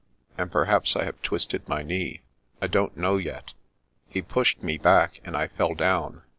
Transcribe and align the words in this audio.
And 0.35 0.51
perhaps 0.51 0.95
I 0.95 1.03
have 1.03 1.21
twisted 1.21 1.69
my 1.69 1.83
knee. 1.83 2.21
I 2.59 2.65
don't 2.65 2.97
know 2.97 3.17
yet. 3.17 3.53
He 4.09 4.23
pushed 4.23 4.63
me 4.63 4.79
back, 4.79 5.21
and 5.23 5.37
I 5.37 5.47
fell 5.47 5.75
down." 5.75 6.23